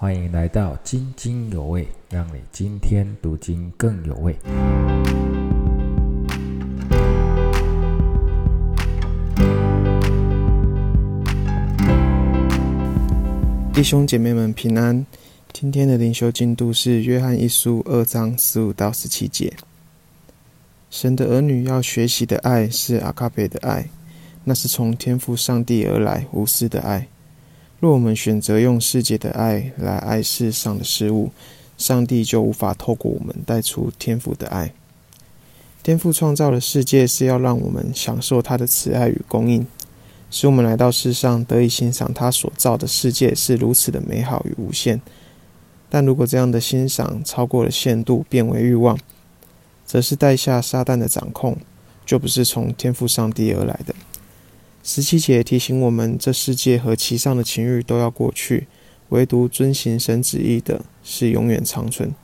[0.00, 4.32] 欢迎来到津津有味，让你今天读经更有味。
[13.74, 15.04] 弟兄姐妹们平安。
[15.52, 19.52] 今天的灵修进度是约翰一书二章十五到十七节。
[20.90, 23.88] 神的儿女要学习的爱是阿卡贝的爱，
[24.44, 27.08] 那是从天父上帝而来无私的爱。
[27.80, 31.30] 若我们选择用世界的爱来爱世上的事物，
[31.76, 34.72] 上帝就无法透过我们带出天赋的爱。
[35.80, 39.64] 天赋创造的世界是要让我们享受他的慈爱与供应，
[40.28, 45.00] 使我们来到世上得以欣赏他所造的世界是如此的美好与无限。
[45.88, 48.98] 但如果这样的欣赏超过了限度，变为欲望，
[49.86, 51.56] 则是带下撒旦的掌控，
[52.04, 53.94] 就不是从天赋上帝而来的。
[54.90, 58.66] 十七节提醒我们，这世界和其上的情欲都要过去，
[59.10, 62.14] 唯独遵行神旨意的是永远长存。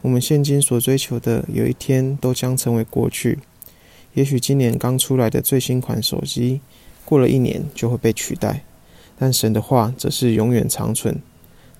[0.00, 3.40] 我们现今所追求的，有一天都将成为过去。
[4.14, 6.62] 也许今年刚出来的最新款手机，
[7.04, 8.64] 过了一年就会被取代。
[9.18, 11.20] 但神的话则是永远长存，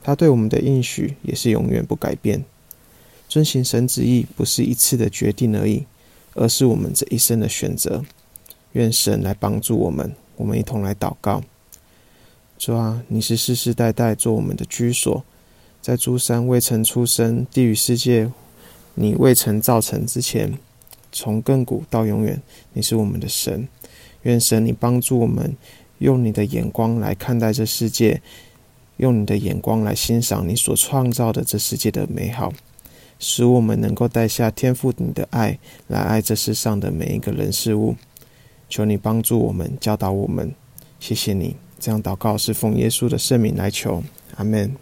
[0.02, 2.44] 他对我们的应许也是永远不改变。
[3.30, 5.86] 遵行神旨意不是一次的决定而已，
[6.34, 8.04] 而是我们这一生的选择。
[8.78, 11.42] 愿神来帮助我们，我们一同来祷告。
[12.56, 15.24] 主啊，你是世世代代做我们的居所，
[15.82, 18.30] 在诸山未曾出生，地狱世界
[18.94, 20.56] 你未曾造成之前，
[21.10, 22.40] 从亘古到永远，
[22.72, 23.66] 你是我们的神。
[24.22, 25.56] 愿神你帮助我们，
[25.98, 28.22] 用你的眼光来看待这世界，
[28.98, 32.52] 用你的眼光来欣赏你所创造的这世界的美好，
[33.18, 37.96] 使我们能够带下天赋你的爱，来爱这世上的每一个人事物。
[38.68, 40.52] 求你帮助我们，教导我们，
[41.00, 41.56] 谢谢你。
[41.80, 44.02] 这样祷告是奉耶稣的圣名来求，
[44.36, 44.74] 阿门。